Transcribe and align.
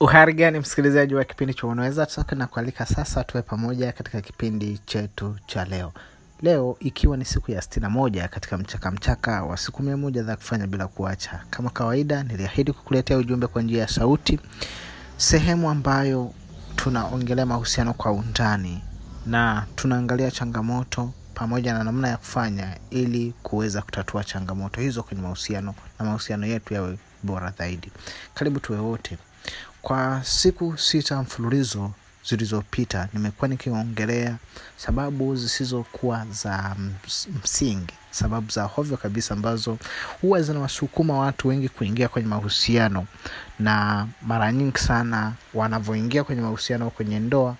uhari 0.00 0.32
gani 0.34 0.58
msikilizaji 0.58 1.14
wa 1.14 1.24
kipindi 1.24 1.54
cha 1.54 1.66
unaweza 1.66 2.06
toka? 2.06 2.36
Na 2.36 2.46
kualika 2.46 2.86
sasa 2.86 3.24
tuwe 3.24 3.42
pamoja 3.42 3.92
katika 3.92 4.20
kipindi 4.20 4.78
chetu 4.86 5.36
cha 5.46 5.64
leo. 5.64 5.92
Leo 6.42 6.76
ikiwa 6.80 7.16
ni 7.16 7.24
siku 7.24 7.50
ya 7.50 7.62
stina 7.62 7.90
moja 7.90 8.28
katika 8.28 8.58
mchaka 8.58 8.90
mchaka 8.90 9.42
wa 9.44 9.56
siku 9.56 9.82
mia 9.82 9.96
moja 9.96 10.22
za 10.22 10.36
kufanya 10.36 10.66
bila 10.66 10.86
kuacha. 10.86 11.40
Kama 11.50 11.70
kawaida 11.70 12.22
niliahidi 12.22 12.72
kukuletea 12.72 13.16
ujumbe 13.18 13.46
kwa 13.46 13.62
njia 13.62 13.80
ya 13.80 13.88
sauti 13.88 14.40
sehemu 15.16 15.70
ambayo 15.70 16.32
tunaongelea 16.76 17.46
mahusiano 17.46 17.94
kwa 17.94 18.12
undani 18.12 18.82
na 19.26 19.66
tunaangalia 19.74 20.30
changamoto 20.30 21.12
pamoja 21.34 21.72
na 21.74 21.84
namna 21.84 22.08
ya 22.08 22.16
kufanya 22.16 22.76
ili 22.90 23.34
kuweza 23.42 23.82
kutatua 23.82 24.24
changamoto 24.24 24.80
hizo 24.80 25.02
kwenye 25.02 25.22
mahusiano 25.22 25.74
na 25.98 26.04
mahusiano 26.04 26.46
yetu 26.46 26.74
yawe 26.74 26.98
bora 27.22 27.52
zaidi. 27.58 27.92
Karibu 28.34 28.60
tuwe 28.60 28.78
wote 28.78 29.18
kwa 29.88 30.20
siku 30.24 30.78
sita 30.78 31.22
mfululizo 31.22 31.90
zilizopita 32.28 33.08
nimekuwa 33.12 33.48
nikiongelea 33.48 34.36
sababu 34.76 35.36
zisizokuwa 35.36 36.26
za 36.30 36.76
msingi 37.42 37.94
sababu 38.10 38.50
za 38.50 38.62
hovyo 38.62 38.96
kabisa 38.96 39.34
ambazo 39.34 39.78
huwa 40.20 40.42
zinawasukuma 40.42 41.18
watu 41.18 41.48
wengi 41.48 41.68
kuingia 41.68 42.08
kwenye 42.08 42.28
mahusiano. 42.28 43.06
Na 43.58 44.06
mara 44.22 44.52
nyingi 44.52 44.78
sana 44.78 45.32
wanavyoingia 45.54 46.24
kwenye 46.24 46.42
mahusiano 46.42 46.90
kwenye 46.90 47.18
ndoa 47.18 47.56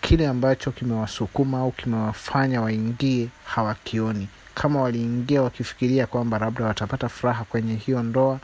kile 0.00 0.28
ambacho 0.28 0.70
kimewasukuma 0.70 1.58
au 1.58 1.72
kimewafanya 1.72 2.60
waingie 2.62 3.28
hawakioni. 3.44 4.28
Kama 4.54 4.82
waliingia 4.82 5.42
wakifikiria 5.42 6.06
kwamba 6.06 6.38
labda 6.38 6.64
watapata 6.64 7.08
furaha 7.08 7.44
kwenye 7.44 7.74
hiyo 7.74 8.02
ndoa 8.02 8.40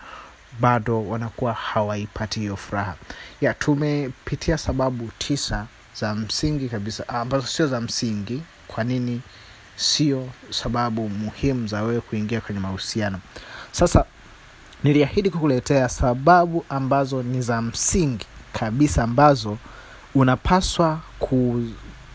bado 0.60 1.06
wanakuwa 1.08 1.52
hawaipati 1.52 2.40
hiyo 2.40 2.56
furaha. 2.56 2.94
Ya 3.40 3.54
tumepitia 3.54 4.58
sababu 4.58 5.10
tisa 5.18 5.66
za 6.00 6.14
msingi 6.14 6.68
kabisa 6.68 7.08
ambazo 7.08 7.46
sio 7.46 7.66
za 7.66 7.80
msingi 7.80 8.42
kwa 8.68 8.84
nini 8.84 9.20
sio 9.76 10.28
sababu 10.50 11.08
muhimu 11.08 11.66
za 11.66 11.82
wewe 11.82 12.00
kuingia 12.00 12.40
kwenye 12.40 12.60
mahusiano. 12.60 13.18
Sasa 13.72 14.04
niliahidi 14.84 15.30
kukuletea 15.30 15.88
sababu 15.88 16.64
ambazo 16.68 17.22
ni 17.22 17.42
za 17.42 17.62
msingi 17.62 18.26
kabisa 18.52 19.02
ambazo 19.04 19.58
unapaswa 20.14 21.00
ku, 21.18 21.62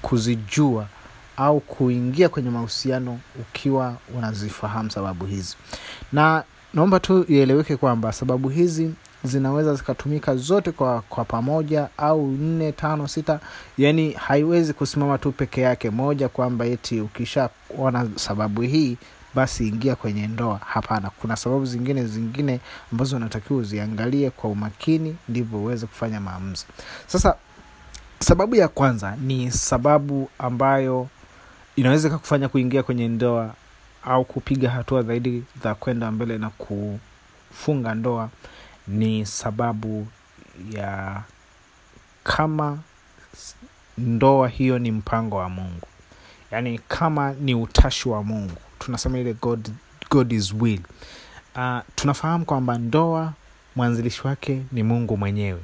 kuzijua 0.02 0.88
au 1.38 1.60
kuingia 1.60 2.30
kwenye 2.30 2.50
mahusiano 2.50 3.20
ukiwa 3.40 3.98
unazifahamu 4.18 4.92
sababu 4.92 5.26
hizi. 5.26 5.56
Na 6.12 6.44
naomba 6.74 7.00
tu 7.00 7.26
ieleweke 7.30 7.78
kwamba 7.78 8.12
sababu 8.14 8.50
hizi 8.50 8.92
zinaweza 9.24 9.76
zikatumika 9.76 10.36
zote 10.36 10.72
kwa, 10.72 11.02
kwa 11.02 11.26
pamoja 11.26 11.88
au 11.98 12.28
nne 12.28 12.72
tano 12.72 13.08
sita. 13.08 13.40
Yani 13.78 14.12
haiwezi 14.12 14.74
kusimama 14.74 15.18
tu 15.18 15.32
peke 15.32 15.62
yake. 15.62 15.90
Moja 15.90 16.30
kwamba 16.30 16.66
eti 16.66 17.02
ukishaona 17.02 18.08
sababu 18.16 18.62
hii 18.62 18.98
basi 19.36 19.68
ingia 19.68 19.96
kwenye 19.96 20.28
ndoa. 20.28 20.60
Hapana 20.66 21.10
kuna 21.22 21.36
sababu 21.36 21.66
zingine 21.66 22.06
zingine 22.06 22.60
ambazo 22.92 23.16
unatakiwa 23.16 23.60
uziangalie 23.60 24.30
kwa 24.30 24.50
umakini 24.50 25.16
ndivyo 25.30 25.60
uweze 25.60 25.86
kufanya 25.86 26.20
maamuzi. 26.20 26.66
Sasa 27.08 27.36
sababu 28.20 28.56
ya 28.56 28.68
kwanza 28.68 29.16
ni 29.22 29.52
sababu 29.52 30.30
ambayo 30.40 31.08
inaweza 31.76 32.08
ikakufanya 32.08 32.50
kuingia 32.50 32.84
kwenye 32.84 33.08
ndoa 33.08 33.54
au 34.04 34.26
kupiga 34.26 34.70
hatua 34.70 35.04
zaidi 35.04 35.44
za 35.64 35.76
kwenda 35.76 36.12
mbele 36.12 36.38
na 36.38 36.50
kufunga 36.50 37.96
ndoa 37.96 38.30
ni 38.88 39.26
sababu 39.26 40.08
ya 40.72 41.22
kama 42.24 42.80
ndoa 43.98 44.48
hiyo 44.48 44.80
ni 44.80 44.92
mpango 44.92 45.36
wa 45.38 45.50
mungu. 45.50 45.88
Yaani 46.52 46.80
kama 46.88 47.34
ni 47.34 47.56
utashi 47.56 48.10
wa 48.10 48.24
mungu. 48.24 48.58
Tunasema 48.80 49.20
ile 49.20 49.34
god, 49.34 49.70
god 50.10 50.32
is 50.32 50.54
will. 50.60 50.82
Uh, 51.56 51.80
tunafahamu 51.96 52.46
kwamba 52.46 52.78
ndoa 52.78 53.34
mwanzilishi 53.76 54.28
wake 54.28 54.62
ni 54.72 54.84
mungu 54.84 55.18
mwenyewe. 55.18 55.60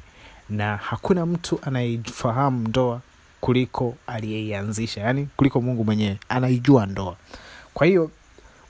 Na 0.50 0.78
hakuna 0.78 1.26
mtu 1.26 1.60
anayefahamu 1.66 2.68
ndoa 2.68 3.02
kuliko 3.42 3.96
aliyeianzisha. 4.08 5.02
Yaani 5.02 5.28
kuliko 5.38 5.62
mungu 5.62 5.86
mwenyewe. 5.86 6.20
Anaijua 6.30 6.86
ndoa. 6.86 7.16
Kwa 7.74 7.88
hiyo 7.88 8.12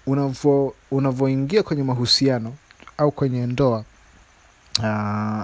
unavo 0.07 0.75
unavoingia 0.91 1.63
kwenye 1.63 1.83
mahusiano 1.83 2.53
au 2.97 3.11
kwenye 3.11 3.45
ndoa 3.47 3.83
uh, 4.79 5.43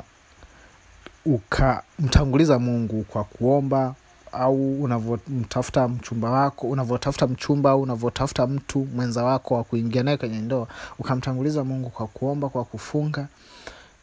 ukamtanguliza 1.25 2.59
mungu 2.59 3.03
kwa 3.03 3.23
kuomba 3.23 3.96
au 4.31 4.84
unavyomtafuta 4.84 5.88
mchumba 5.88 6.29
wako 6.31 6.68
unavyotafuta 6.68 7.28
mchumba 7.28 7.69
au 7.72 7.81
unavyotafuta 7.81 8.47
mtu 8.47 8.88
mwenza 8.96 9.23
wako 9.23 9.56
wa 9.56 9.63
kuingia 9.63 10.03
naye 10.03 10.18
kwenye 10.18 10.40
ndoa 10.40 10.68
ukamtanguliza 11.00 11.63
mungu 11.63 11.90
kwa 11.90 12.07
kuomba 12.07 12.50
kwa 12.50 12.66
kufunga 12.66 13.28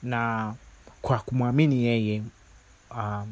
na 0.03 0.55
kwa 1.03 1.19
kumwamini 1.19 1.85
yeye 1.85 2.23
uh, 2.91 3.23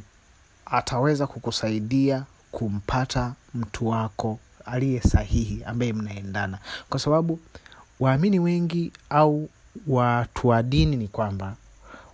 ataweza 0.67 1.27
kukusaidia 1.27 2.25
kumpata 2.53 3.33
mtu 3.55 3.89
wako 3.89 4.39
aliye 4.69 5.01
sahihi 5.01 5.63
ambaye 5.65 5.93
mnaendana. 5.93 6.59
Kwa 6.91 7.01
sababu 7.01 7.39
waamini 8.01 8.39
wengi 8.41 8.93
au 9.11 9.49
watu 9.87 10.49
wa 10.49 10.63
dini 10.63 10.97
ni 10.97 11.09
kwamba 11.09 11.57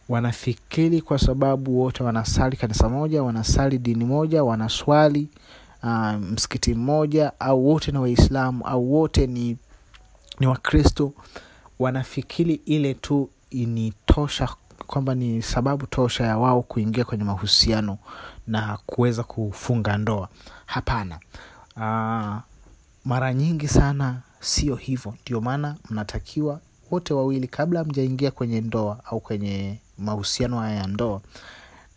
wanafikiri 0.09 1.01
kwa 1.01 1.19
sababu 1.19 1.81
wote 1.81 2.03
wanasali 2.05 2.57
kanisa 2.57 2.89
moja 2.89 3.23
wanasali 3.23 3.79
dini 3.79 4.05
moja 4.05 4.45
wanaswali 4.45 5.29
uh, 5.83 6.13
msikiti 6.13 6.75
mmoja 6.75 7.33
au 7.41 7.67
wote 7.69 7.93
ni 7.93 7.99
waislamu 7.99 8.67
au 8.67 8.93
wote 8.95 9.27
ni 9.27 9.57
ni 10.41 10.47
wakristo 10.47 11.13
wanafikiri 11.79 12.55
ile 12.67 12.95
tu 12.95 13.31
ni 13.53 13.93
tosha 14.07 14.49
kwamba 14.87 15.15
ni 15.15 15.43
sababu 15.43 15.87
tosha 15.87 16.25
ya 16.25 16.39
wao 16.39 16.63
kuingia 16.63 17.05
kwenye 17.05 17.25
mahusiano 17.25 17.99
na 18.47 18.79
kuweza 18.87 19.23
kufunga 19.23 19.97
ndoa. 19.99 20.29
Hapana 20.67 21.19
uh, 21.77 22.37
mara 23.05 23.35
nyingi 23.35 23.69
sana 23.69 24.23
sio 24.41 24.75
hivyo. 24.75 25.15
Ndio 25.23 25.41
maana 25.41 25.77
mnatakiwa 25.91 26.61
wote 26.91 27.15
wawili 27.15 27.49
kabla 27.49 27.85
mjaingia 27.85 28.31
kwenye 28.31 28.61
ndoa 28.61 29.01
au 29.05 29.21
kwenye 29.21 29.79
mahusiano 29.99 30.59
haya 30.61 30.77
ya 30.77 30.87
ndoa 30.87 31.21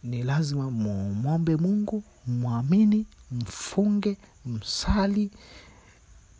ni 0.04 0.24
lazima 0.24 0.72
mumwombe 0.72 1.56
mungu 1.56 2.04
mwamini 2.28 3.06
mfunge 3.32 4.18
msali 4.46 5.32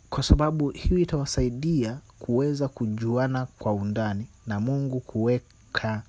kwa 0.10 0.24
sababu 0.24 0.70
hiyo 0.70 1.00
itawasaidia 1.00 1.98
kuweza 2.20 2.68
kujuana 2.68 3.46
kwa 3.60 3.74
undani 3.74 4.28
na 4.48 4.60
mungu 4.60 5.00
kuweka 5.00 6.04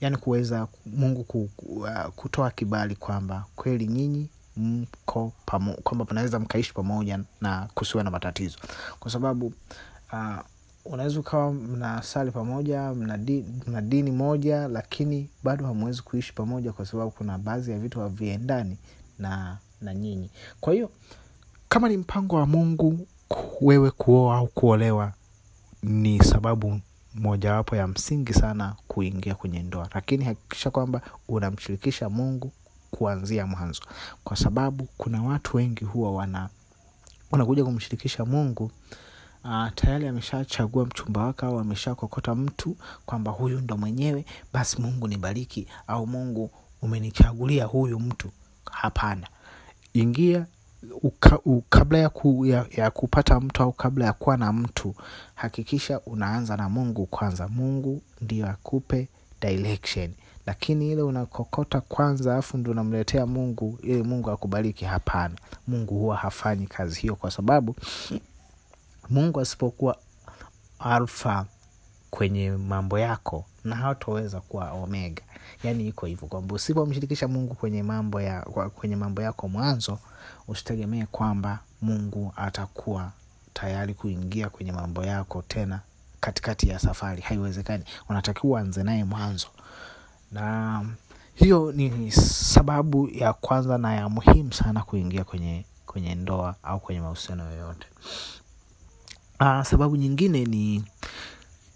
yani 0.00 0.16
kuweza 0.16 0.68
mungu 0.86 1.26
uh, 1.66 1.88
kutoa 2.16 2.50
kibali 2.50 2.96
kwamba 2.96 3.44
kweli 3.56 3.86
nyinyi 3.86 4.28
mko 4.58 5.32
pamo, 5.46 5.72
kwamba 5.72 6.06
mnaweza 6.10 6.38
mkaishi 6.38 6.74
pamoja 6.74 7.18
na 7.40 7.68
kusiwa 7.74 8.04
na 8.04 8.10
matatizo. 8.10 8.58
Kwa 9.00 9.10
sababu 9.10 9.52
uh, 10.12 10.38
unaweza 10.84 11.20
ukawa 11.20 11.52
mnasali 11.52 12.30
pamoja 12.30 12.94
mna, 12.94 13.18
di, 13.18 13.44
mna 13.66 13.80
dini 13.80 14.10
moja 14.10 14.68
lakini 14.68 15.28
bado 15.42 15.66
hamwezi 15.66 16.02
kuishi 16.02 16.32
pamoja 16.32 16.72
kwa 16.72 16.86
sababu 16.86 17.10
kuna 17.10 17.38
baadhi 17.38 17.70
ya 17.70 17.78
vitu 17.78 18.00
haviendani 18.00 18.76
na 19.18 19.58
na 19.80 19.94
nyinyi. 19.94 20.30
Kwa 20.60 20.72
hiyo 20.72 20.90
kama 21.68 21.88
ni 21.88 21.96
mpango 21.96 22.36
wa 22.36 22.46
mungu 22.46 23.06
wewe 23.60 23.90
kuoa 23.90 24.36
au 24.36 24.46
kuolewa 24.46 25.12
ni 25.82 26.24
sababu 26.24 26.80
mojawapo 27.14 27.76
ya 27.76 27.86
msingi 27.86 28.34
sana 28.34 28.76
kuingia 28.88 29.34
kwenye 29.34 29.62
ndoa. 29.62 29.88
Lakini 29.94 30.24
hakikisha 30.24 30.70
kwamba 30.70 31.00
unamshirikisha 31.28 32.08
mungu 32.08 32.52
kuanzia 32.90 33.46
mwanzo. 33.46 33.82
Kwa 34.24 34.36
sababu 34.36 34.88
kuna 34.98 35.22
watu 35.22 35.56
wengi 35.56 35.84
huwa 35.84 36.12
wana 36.12 36.48
wanakuja 37.30 37.64
kumshirikisha 37.64 38.24
mungu 38.24 38.70
uh, 39.44 39.68
tayari 39.74 40.08
ameshachagua 40.08 40.84
mchumba 40.86 41.24
wake 41.24 41.46
au 41.46 41.58
ameshakokota 41.58 42.34
mtu 42.34 42.76
kwamba 43.06 43.30
huyu 43.32 43.60
ndo 43.60 43.76
mwenyewe 43.76 44.24
basi 44.52 44.80
mungu 44.82 45.08
nibariki 45.08 45.66
au 45.86 46.06
mungu 46.06 46.50
umenichagulia 46.82 47.64
huyu 47.64 48.00
mtu. 48.00 48.30
Hapana. 48.70 49.26
Ingia 49.92 50.46
uka, 51.02 51.38
u, 51.44 51.60
kabla 51.68 51.98
ya, 51.98 52.08
ku, 52.08 52.46
ya, 52.46 52.66
ya 52.76 52.90
kupata 52.90 53.40
mtu 53.40 53.62
au 53.62 53.72
kabla 53.72 54.04
ya 54.04 54.12
kuwa 54.12 54.36
na 54.36 54.52
mtu 54.52 54.94
hakikisha 55.34 56.00
unaanza 56.00 56.56
na 56.56 56.68
mungu 56.68 57.06
kwanza. 57.06 57.48
Mungu 57.48 58.02
ndio 58.20 58.48
akupe 58.48 59.08
direction 59.40 60.10
lakini 60.48 60.90
ile 60.92 61.02
unakokota 61.02 61.80
kwanza 61.80 62.32
alafu 62.32 62.58
ndo 62.58 62.70
unamletea 62.70 63.26
mungu 63.26 63.78
ili 63.82 64.02
mungu 64.02 64.30
akubariki 64.30 64.84
hapana. 64.84 65.34
Mungu 65.66 65.94
huwa 65.98 66.16
hafanyi 66.16 66.66
kazi 66.66 67.00
hiyo 67.00 67.16
kwa 67.16 67.30
sababu 67.30 67.76
mungu 69.10 69.40
asipokuwa 69.40 69.96
alfa 70.78 71.46
kwenye 72.10 72.50
mambo 72.50 72.98
yako 72.98 73.44
na 73.64 73.76
hatoweza 73.76 74.40
kuwa 74.40 74.70
omega. 74.72 75.22
Yaani 75.64 75.88
iko 75.88 76.06
hivyo 76.06 76.28
kwamba 76.28 76.54
usipomshirikisha 76.54 77.28
mungu 77.28 77.54
kwenye 77.54 77.82
mambo 77.82 78.20
ya 78.20 78.40
kwenye 78.74 78.96
mambo 78.96 79.22
yako 79.22 79.48
mwanzo 79.48 79.98
usitegemee 80.48 81.04
kwamba 81.04 81.58
mungu 81.82 82.32
atakuwa 82.36 83.12
tayari 83.54 83.94
kuingia 83.94 84.48
kwenye 84.48 84.72
mambo 84.72 85.04
yako 85.04 85.42
tena 85.48 85.80
katikati 86.20 86.68
ya 86.68 86.78
safari. 86.78 87.22
Haiwezekani. 87.22 87.84
Unatakiwa 88.08 88.52
uanze 88.52 88.82
naye 88.82 89.04
mwanzo 89.04 89.46
na 90.32 90.84
hiyo 91.34 91.72
ni 91.72 92.12
sababu 92.12 93.08
ya 93.08 93.32
kwanza 93.32 93.78
na 93.78 93.94
ya 93.94 94.08
muhimu 94.08 94.52
sana 94.52 94.82
kuingia 94.82 95.24
kwenye 95.24 95.64
kwenye 95.86 96.14
ndoa 96.14 96.54
au 96.62 96.80
kwenye 96.80 97.00
mahusiano 97.00 97.50
yoyote. 97.50 97.86
Uh, 99.40 99.62
sababu 99.62 99.96
nyingine 99.96 100.44
ni 100.44 100.84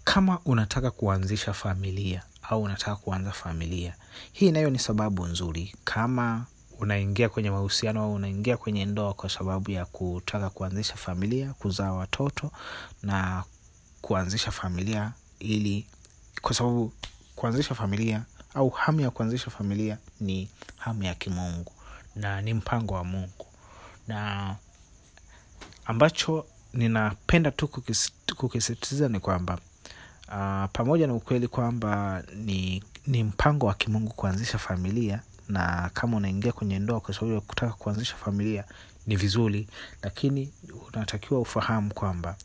kama 0.03 0.39
unataka 0.45 0.91
kuanzisha 0.91 1.53
familia 1.53 2.23
au 2.49 2.61
unataka 2.63 2.95
kuanza 2.95 3.31
familia 3.31 3.95
hii 4.31 4.51
nayo 4.51 4.69
ni 4.69 4.79
sababu 4.79 5.25
nzuri. 5.25 5.75
Kama 5.83 6.45
unaingia 6.79 7.29
kwenye 7.29 7.51
mahusiano 7.51 8.03
au 8.03 8.13
unaingia 8.13 8.57
kwenye 8.57 8.85
ndoa 8.85 9.13
kwa 9.13 9.29
sababu 9.29 9.71
ya 9.71 9.85
kutaka 9.85 10.49
kuanzisha 10.49 10.95
familia 10.95 11.53
kuzaa 11.53 11.91
watoto 11.91 12.51
na 13.03 13.43
kuanzisha 14.01 14.51
familia 14.51 15.11
ili 15.39 15.87
kwa 16.41 16.53
sababu 16.53 16.93
kuanzisha 17.35 17.75
familia 17.75 18.23
au 18.53 18.69
hamu 18.69 18.99
ya 19.01 19.11
kuanzisha 19.11 19.51
familia 19.51 19.97
ni 20.19 20.49
hamu 20.77 21.03
ya 21.03 21.15
kimungu 21.15 21.71
na 22.15 22.41
ni 22.41 22.53
mpango 22.53 22.93
wa 22.93 23.03
mungu. 23.03 23.45
Na 24.07 24.55
ambacho 25.85 26.45
ninapenda 26.73 27.51
tu 27.51 27.67
kukisitiza 28.37 29.09
ni 29.09 29.19
kwamba 29.19 29.53
uh, 30.27 30.65
pamoja 30.73 31.07
na 31.07 31.13
ukweli 31.13 31.47
kwamba 31.47 32.23
ni, 32.35 32.83
ni 33.07 33.23
mpango 33.23 33.65
wa 33.65 33.73
kimungu 33.73 34.13
kuanzisha 34.13 34.57
familia 34.57 35.19
na 35.49 35.89
kama 35.93 36.17
unaingia 36.17 36.51
kwenye 36.51 36.79
ndoa 36.79 36.99
kwa 36.99 37.13
sababu 37.13 37.33
ya 37.33 37.41
kutaka 37.41 37.73
kuanzisha 37.73 38.15
familia 38.15 38.63
ni 39.07 39.15
vizuri 39.15 39.67
lakini 40.01 40.53
unatakiwa 40.93 41.39
ufahamu 41.39 41.93
kwamba 41.93 42.35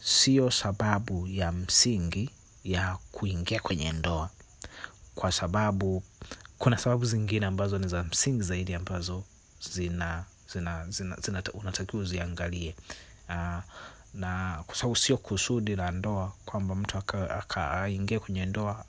sio 0.00 0.50
sababu 0.50 1.26
ya 1.28 1.52
msingi 1.52 2.30
ya 2.64 2.96
kuingia 3.12 3.60
kwenye 3.60 3.92
ndoa 3.92 4.30
kwa 5.16 5.32
sababu 5.32 6.02
kuna 6.58 6.78
sababu 6.78 7.04
zingine 7.04 7.46
ambazo 7.46 7.78
ni 7.78 7.88
za 7.88 8.02
msingi 8.04 8.42
zaidi 8.42 8.74
ambazo 8.74 9.24
zina 9.72 10.24
zina, 10.52 10.86
zina, 10.90 11.16
zina 11.16 11.42
unatakiwa 11.54 12.02
uziangalie. 12.02 12.74
Uh, 13.28 13.58
na 14.14 14.62
kwa 14.66 14.76
sababu 14.76 14.96
sio 14.96 15.16
kusudi 15.16 15.76
la 15.76 15.90
ndoa 15.90 16.32
kwamba 16.46 16.74
mtu 16.74 17.02
aingie 17.56 18.18
kwenye 18.18 18.46
ndoa 18.46 18.84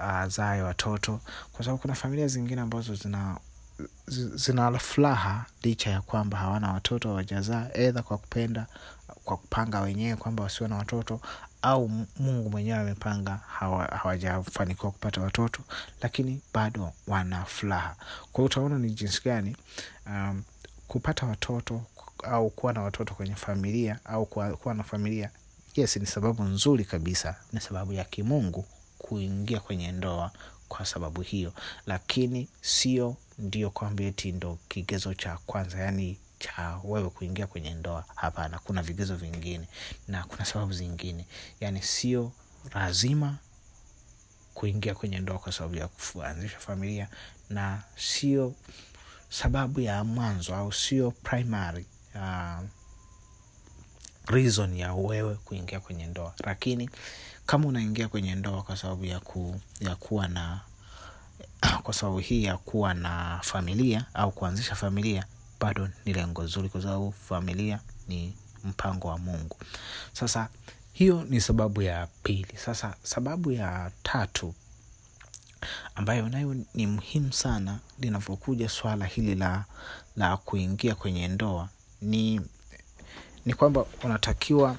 azae 0.00 0.62
watoto. 0.62 1.20
Kwa 1.52 1.64
sababu 1.64 1.82
kuna 1.82 1.94
familia 1.94 2.28
zingine 2.28 2.60
ambazo 2.60 2.94
zina 2.94 3.38
zina 4.34 4.78
furaha 4.78 5.46
licha 5.62 5.90
ya 5.90 6.00
kwamba 6.00 6.38
hawana 6.38 6.72
watoto 6.72 7.08
hawajazaa 7.08 7.68
edha 7.74 8.02
kwa 8.02 8.18
kupenda 8.18 8.66
kwa 9.24 9.36
kupanga 9.36 9.80
wenyewe 9.80 10.16
kwamba 10.16 10.42
wasiwe 10.42 10.68
na 10.68 10.76
watoto 10.76 11.20
au 11.62 11.88
mungu 12.18 12.50
mwenyewe 12.50 12.78
amepanga 12.78 13.40
hawajafanikiwa 13.90 14.82
hawa 14.82 14.92
kupata 14.92 15.20
watoto 15.20 15.62
lakini 16.02 16.40
bado 16.54 16.92
wana 17.06 17.44
furaha. 17.44 17.96
Kwa 18.32 18.44
utaona 18.44 18.78
ni 18.78 18.90
jinsi 18.90 19.20
gani 19.24 19.56
um, 20.06 20.42
kupata 20.88 21.26
watoto 21.26 21.82
au 22.22 22.50
kuwa 22.50 22.72
na 22.72 22.82
watoto 22.82 23.14
kwenye 23.14 23.34
familia 23.34 23.98
au 24.04 24.26
kuwa, 24.26 24.56
kuwa 24.56 24.74
na 24.74 24.82
familia 24.82 25.30
yes 25.76 25.96
ni 25.96 26.06
sababu 26.06 26.42
nzuri 26.42 26.84
kabisa 26.84 27.36
ni 27.52 27.60
sababu 27.60 27.92
ya 27.92 28.04
kimungu 28.04 28.64
kuingia 28.98 29.60
kwenye 29.60 29.92
ndoa 29.92 30.30
kwa 30.68 30.86
sababu 30.86 31.20
hiyo. 31.22 31.52
Lakini 31.86 32.48
sio 32.60 33.16
ndio 33.38 33.70
kwamba 33.70 34.02
eti 34.04 34.32
ndo 34.32 34.58
kigezo 34.68 35.14
cha 35.14 35.38
kwanza 35.46 35.78
yaani 35.78 36.18
cha 36.42 36.80
wewe 36.84 37.10
kuingia 37.10 37.46
kwenye 37.46 37.74
ndoa. 37.74 38.04
Hapana 38.14 38.58
kuna 38.58 38.82
vigezo 38.82 39.16
vingine 39.16 39.68
na 40.08 40.24
kuna 40.24 40.44
sababu 40.44 40.72
zingine. 40.72 41.26
Yaani 41.60 41.82
sio 41.82 42.32
lazima 42.74 43.36
kuingia 44.54 44.94
kwenye 44.94 45.18
ndoa 45.18 45.38
kwa 45.38 45.52
sababu 45.52 45.74
ya 45.76 45.88
kuanzisha 45.88 46.58
familia 46.58 47.08
na 47.50 47.82
sio 47.96 48.54
sababu 49.30 49.80
ya 49.80 50.04
mwanzo 50.04 50.54
au 50.54 50.72
sio 50.72 51.10
primary 51.10 51.86
uh, 52.14 52.60
reason 54.26 54.76
ya 54.76 54.94
wewe 54.94 55.34
kuingia 55.34 55.80
kwenye 55.80 56.06
ndoa. 56.06 56.34
Lakini 56.44 56.90
kama 57.46 57.68
unaingia 57.68 58.08
kwenye 58.08 58.34
ndoa 58.34 58.62
kwa 58.62 58.76
sababu 58.76 59.04
ya, 59.04 59.20
ku, 59.20 59.60
ya 59.80 59.96
kuwa 59.96 60.28
na 60.28 60.60
kwa 61.82 61.94
sababu 61.94 62.18
hii 62.18 62.44
ya 62.44 62.56
kuwa 62.58 62.94
na 62.94 63.40
familia 63.42 64.04
au 64.14 64.32
kuanzisha 64.32 64.74
familia 64.74 65.24
bado 65.62 65.88
ni 66.04 66.12
lengo 66.12 66.46
zuri 66.46 66.68
kwa 66.68 66.82
sababu 66.82 67.12
familia 67.12 67.80
ni 68.08 68.34
mpango 68.64 69.08
wa 69.08 69.18
mungu. 69.18 69.56
Sasa 70.12 70.48
hiyo 70.92 71.24
ni 71.28 71.40
sababu 71.40 71.82
ya 71.82 72.08
pili. 72.22 72.56
Sasa 72.64 72.94
sababu 73.02 73.52
ya 73.52 73.90
tatu 74.02 74.54
ambayo 75.94 76.28
nayo 76.28 76.56
ni 76.74 76.86
muhimu 76.86 77.32
sana 77.32 77.78
linavyokuja 77.98 78.68
swala 78.68 79.04
hili 79.06 79.34
la 79.34 79.64
la 80.16 80.36
kuingia 80.36 80.94
kwenye 80.94 81.28
ndoa 81.28 81.68
ni 82.00 82.40
ni 83.46 83.54
kwamba 83.54 83.84
unatakiwa 84.04 84.76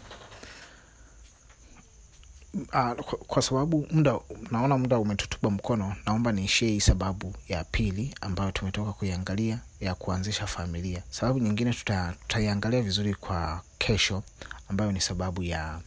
uh, 2.53 2.94
kwa, 2.94 3.17
kwa 3.27 3.41
sababu 3.41 3.88
muda 3.91 4.19
naona 4.51 4.77
muda 4.77 5.00
umetutupa 5.00 5.50
mkono 5.50 5.95
naomba 6.05 6.31
niishie 6.31 6.69
hii 6.69 6.81
sababu 6.81 7.35
ya 7.47 7.63
pili 7.63 8.15
ambayo 8.21 8.51
tumetoka 8.51 8.94
kuiangalia 8.94 9.59
ya 9.79 9.95
kuanzisha 9.95 10.47
familia. 10.47 11.03
Sababu 11.09 11.39
nyingine 11.39 11.73
tutaiangalia 11.73 12.79
tuta 12.79 12.85
vizuri 12.85 13.15
kwa 13.15 13.61
kesho 13.77 14.23
ambayo 14.69 14.91
ni 14.91 15.01
sababu 15.01 15.44
ya 15.44 15.79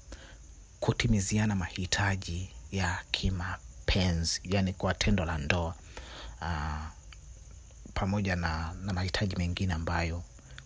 kutimiziana 0.80 1.54
mahitaji 1.54 2.50
ya 2.72 2.98
kimapenzi 3.10 4.40
yani 4.44 4.72
kwa 4.72 4.94
tendo 4.94 5.24
la 5.24 5.38
ndoa. 5.38 5.74
Uh, 6.40 6.82
pamoja 7.94 8.36
na, 8.36 8.74
na 8.82 8.92
mahitaji 8.92 9.36
mengine 9.36 9.74
ambayo 9.74 10.22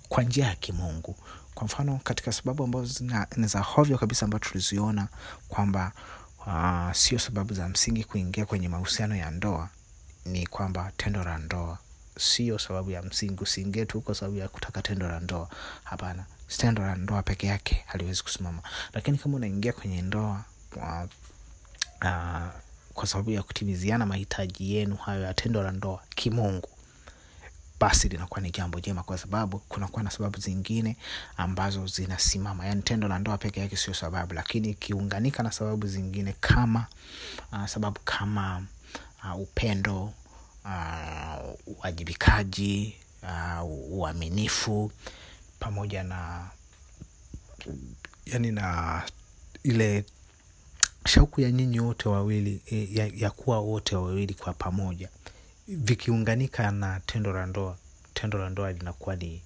kwa 0.08 0.22
njia 0.22 0.46
ya 0.46 0.56
kimungu 0.56 1.16
kwa 1.54 1.64
mfano 1.64 2.00
katika 2.04 2.32
sababu 2.32 2.64
ambazo 2.64 3.04
ni 3.36 3.46
za 3.46 3.60
hovyo 3.60 3.98
kabisa 3.98 4.24
ambayo 4.24 4.38
tuliziona 4.38 5.08
kwamba 5.48 5.92
uh, 6.46 6.92
sio 6.92 7.18
sababu 7.18 7.54
za 7.54 7.68
msingi 7.68 8.04
kuingia 8.04 8.46
kwenye 8.46 8.68
mahusiano 8.68 9.16
ya 9.16 9.30
ndoa 9.30 9.68
ni 10.24 10.46
kwamba 10.46 10.92
tendo 10.96 11.24
la 11.24 11.38
ndoa. 11.38 11.78
Sio 12.18 12.58
sababu 12.58 12.90
ya 12.90 13.02
msingi 13.02 13.42
usiingie 13.42 13.86
tu 13.86 14.00
kwa 14.00 14.14
sababu 14.14 14.36
ya 14.36 14.48
kutaka 14.48 14.82
tendo 14.82 15.08
la 15.08 15.20
ndoa. 15.20 15.48
Hapana 15.84 16.24
tendo 16.56 16.82
la 16.82 16.94
ndoa 16.96 17.22
peke 17.22 17.46
yake 17.46 17.84
haliwezi 17.86 18.22
kusimama. 18.22 18.62
Lakini 18.92 19.18
kama 19.18 19.36
unaingia 19.36 19.72
kwenye 19.72 20.02
ndoa 20.02 20.44
uh, 20.76 21.02
uh, 22.02 22.48
kwa 22.94 23.06
sababu 23.06 23.30
ya 23.30 23.42
kutimiziana 23.42 24.06
mahitaji 24.06 24.74
yenu 24.74 24.96
hayo 24.96 25.22
ya 25.22 25.34
tendo 25.34 25.62
la 25.62 25.72
ndoa 25.72 26.02
kimungu 26.14 26.68
basi 27.80 28.08
linakuwa 28.08 28.40
ni 28.40 28.50
jambo 28.50 28.80
jema 28.80 29.02
kwa 29.02 29.18
sababu 29.18 29.58
kunakuwa 29.58 30.02
na 30.02 30.10
sababu 30.10 30.38
zingine 30.38 30.96
ambazo 31.36 31.86
zinasimama. 31.86 32.66
Yani 32.66 32.82
tendo 32.82 33.08
la 33.08 33.18
ndoa 33.18 33.38
peke 33.38 33.60
yake 33.60 33.76
sio 33.76 33.94
sababu 33.94 34.34
lakini 34.34 34.70
ikiunganika 34.70 35.42
na 35.42 35.52
sababu 35.52 35.86
zingine 35.86 36.34
kama 36.40 36.86
uh, 37.52 37.66
sababu 37.66 38.00
kama 38.04 38.66
uh, 39.24 39.40
upendo 39.40 40.12
uwajibikaji 41.66 42.96
uh, 43.22 43.70
uaminifu 43.98 44.92
pamoja 45.60 46.02
na 46.02 46.48
yani 48.26 48.50
na 48.52 49.02
ile 49.62 50.04
shauku 51.06 51.40
ya 51.40 51.50
nyinyi 51.50 51.80
wote 51.80 52.08
wawili 52.08 52.62
ya, 52.92 53.06
ya 53.14 53.30
kuwa 53.30 53.60
wote 53.60 53.96
wawili 53.96 54.34
kwa 54.34 54.52
pamoja 54.54 55.08
vikiunganika 55.68 56.70
na 56.70 57.00
tendo 57.00 57.32
la 57.32 57.46
ndoa 57.46 57.76
tendo 58.14 58.38
la 58.38 58.50
ndoa 58.50 58.72
linakuwa 58.72 59.16
ni, 59.16 59.42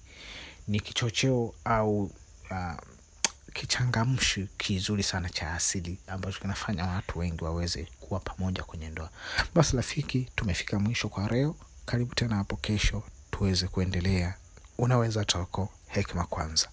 ni 0.67 0.79
kichocheo 0.79 1.53
au 1.65 2.03
uh, 2.51 2.73
kichangamshi 3.53 4.47
kizuri 4.57 5.03
sana 5.03 5.29
cha 5.29 5.53
asili 5.53 5.97
ambacho 6.07 6.39
kinafanya 6.39 6.85
watu 6.85 7.19
wengi 7.19 7.43
waweze 7.43 7.87
kuwa 7.99 8.19
pamoja 8.19 8.63
kwenye 8.63 8.89
ndoa. 8.89 9.09
Basi 9.55 9.75
rafiki 9.75 10.27
tumefika 10.35 10.79
mwisho 10.79 11.09
kwa 11.09 11.27
leo. 11.27 11.55
Karibu 11.85 12.15
tena 12.15 12.35
hapo 12.35 12.55
kesho 12.55 13.03
tuweze 13.31 13.67
kuendelea. 13.67 14.33
Unaweza 14.77 15.25
toko 15.25 15.69
hekima 15.87 16.23
kwanza 16.25 16.69